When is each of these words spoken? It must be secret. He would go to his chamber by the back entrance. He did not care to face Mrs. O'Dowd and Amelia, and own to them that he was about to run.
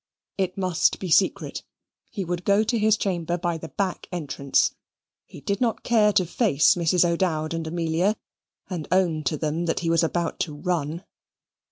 It 0.39 0.57
must 0.57 0.97
be 0.97 1.11
secret. 1.11 1.61
He 2.09 2.25
would 2.25 2.43
go 2.43 2.63
to 2.63 2.79
his 2.79 2.97
chamber 2.97 3.37
by 3.37 3.59
the 3.59 3.67
back 3.67 4.07
entrance. 4.11 4.73
He 5.27 5.41
did 5.41 5.61
not 5.61 5.83
care 5.83 6.11
to 6.13 6.25
face 6.25 6.73
Mrs. 6.73 7.07
O'Dowd 7.07 7.53
and 7.53 7.67
Amelia, 7.67 8.15
and 8.67 8.87
own 8.91 9.23
to 9.25 9.37
them 9.37 9.67
that 9.67 9.81
he 9.81 9.91
was 9.91 10.01
about 10.03 10.39
to 10.39 10.55
run. 10.55 11.03